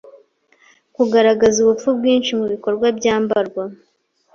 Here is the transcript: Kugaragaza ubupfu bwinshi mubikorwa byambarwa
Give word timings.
Kugaragaza 0.95 1.57
ubupfu 1.59 1.87
bwinshi 1.97 2.31
mubikorwa 2.39 2.87
byambarwa 2.97 3.63